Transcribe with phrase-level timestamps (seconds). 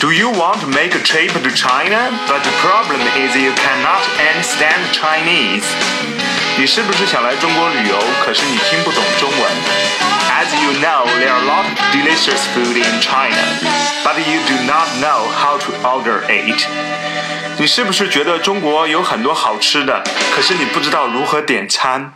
[0.00, 2.10] Do you want to make a trip to China?
[2.26, 5.64] But the problem is you cannot understand Chinese.
[6.58, 7.98] 你是不是想来中国旅游？
[8.24, 9.50] 可是你听不懂中文。
[10.28, 13.36] As you know, there are a lot of delicious food in China,
[14.02, 16.66] but you do not know how to order it.
[17.58, 20.02] 你是不是觉得中国有很多好吃的？
[20.34, 22.14] 可是你不知道如何点餐。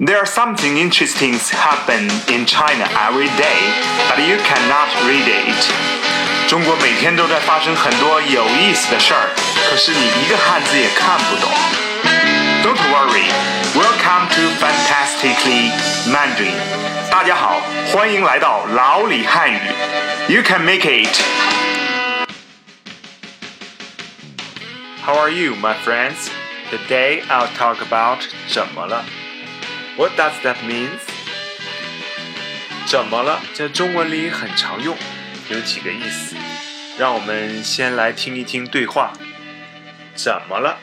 [0.00, 3.60] There are something interesting happen in China every day,
[4.08, 6.05] but you cannot read it.
[6.48, 9.30] 中国每天都在发生很多有意思的事儿，
[9.70, 11.50] 可是你一个汉字也看不懂。
[12.62, 13.26] Don't worry,
[13.74, 15.72] welcome to Fantastically
[16.12, 16.54] Mandarin。
[17.10, 17.60] 大家好，
[17.92, 19.58] 欢迎来到老李汉语。
[20.28, 21.20] You can make it.
[25.04, 26.28] How are you, my friends?
[26.70, 29.04] Today I'll talk about 怎么了。
[29.96, 30.88] What does that mean?
[32.86, 33.40] 怎么了？
[33.54, 34.96] 在中文里很常用。
[35.48, 36.36] 有几个意思，
[36.98, 39.12] 让我们先来听一听对话。
[40.14, 40.78] 怎么了？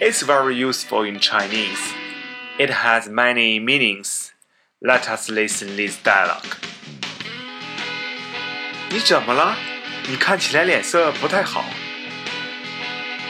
[0.00, 1.78] It's very useful in Chinese.
[2.58, 4.28] It has many meanings.
[4.80, 6.56] Let us listen this dialogue.
[8.90, 9.56] 你怎么了？
[10.08, 11.64] 你看起来脸色不太好。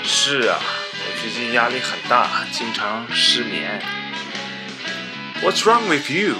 [0.04, 3.80] 是啊，我最近压力很大，经常失眠。
[5.42, 6.36] What's wrong with you?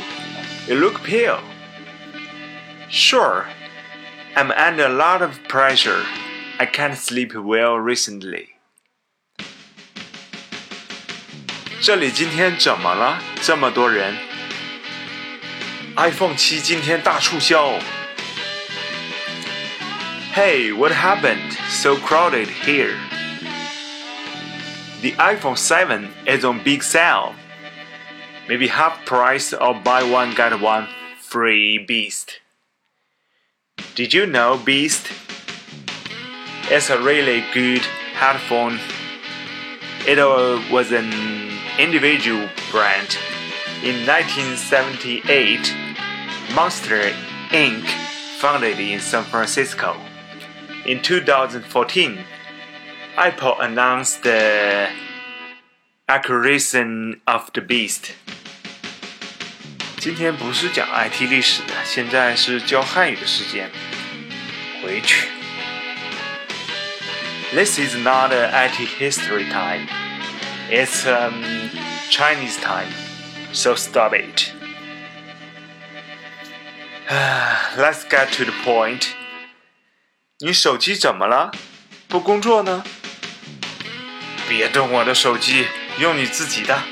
[0.69, 1.41] You look pale.
[2.91, 3.45] Sure.
[4.35, 6.03] I'm under a lot of pressure.
[6.59, 8.49] I can't sleep well recently.
[11.81, 13.19] 这里今天怎么了？
[13.43, 14.17] 这么多人？
[15.97, 17.79] iPhone 七今天大促销。
[20.35, 21.53] Hey, what happened?
[21.71, 22.95] So crowded here.
[25.01, 27.35] The iPhone 7 is on big sale.
[28.49, 30.89] Maybe half price or buy one get one
[31.21, 32.41] free beast.
[33.94, 35.08] Did you know Beast?
[36.70, 37.82] It's a really good
[38.16, 38.80] headphone.
[40.08, 40.18] It
[40.72, 41.12] was an
[41.78, 43.18] individual brand.
[43.84, 45.76] In 1978,
[46.56, 47.12] Monster
[47.50, 47.86] Inc.
[48.40, 49.98] founded in San Francisco.
[50.86, 52.20] In 2014,
[53.18, 54.88] Apple announced the
[56.08, 58.14] acquisition of the Beast.
[60.01, 63.71] 今天不是讲 IT 历史的，现在是教汉语的时间。
[64.83, 65.29] 回去。
[67.53, 69.87] This is not a IT history time.
[70.71, 71.43] It's um
[72.11, 72.91] Chinese time.
[73.53, 74.53] So stop it.
[77.77, 79.09] Let's get to the point.
[80.39, 81.53] 你手机怎么了？
[82.09, 82.85] 不工作呢？
[84.49, 85.67] 别动我的手机，
[85.99, 86.83] 用你自己的。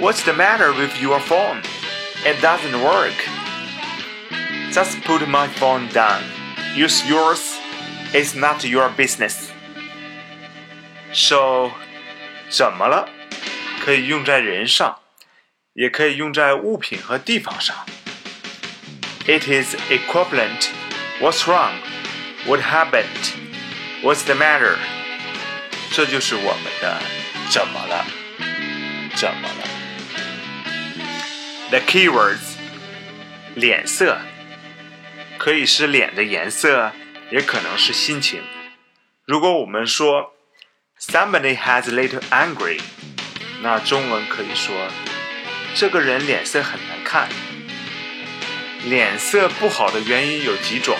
[0.00, 1.62] What's the matter with your phone?
[2.24, 3.14] It doesn't work.
[4.72, 6.22] Just put my phone down.
[6.76, 7.58] Use yours.
[8.12, 9.50] It's not your business.
[11.12, 11.72] So，
[12.48, 13.08] 怎么了？
[13.84, 14.98] 可以用在人上，
[15.72, 17.74] 也可以用在物品和地方上。
[19.26, 20.68] It is equivalent.
[21.20, 21.74] What's wrong?
[22.46, 23.32] What happened?
[24.02, 24.76] What's the matter?
[25.92, 27.00] 这就是我们的
[27.50, 28.06] 怎么了？
[29.16, 29.71] 怎么了
[31.72, 32.56] ？The keywords，
[33.54, 34.18] 脸色，
[35.36, 36.92] 可以是脸的颜色，
[37.30, 38.42] 也可能是心情。
[39.26, 40.32] 如果我们说
[40.98, 42.80] somebody has a little angry，
[43.62, 44.74] 那中文可以说
[45.74, 47.28] 这个人脸色很难看。
[48.84, 50.96] 脸色不好的原因有几种：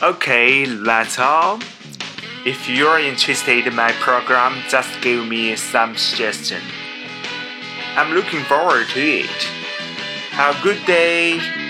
[0.00, 1.58] Okay, that's all.
[2.46, 6.62] If you're interested in my program, just give me some suggestion.
[7.96, 9.55] I'm looking forward to it.
[10.36, 11.65] Have a good day.